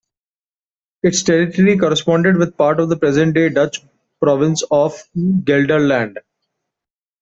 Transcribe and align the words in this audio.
Its 1.03 1.21
territory 1.21 1.77
corresponded 1.77 2.35
with 2.35 2.57
part 2.57 2.79
of 2.79 2.89
the 2.89 2.97
present-day 2.97 3.49
Dutch 3.49 3.83
province 4.19 4.63
of 4.71 4.99
Gelderland. 5.15 6.15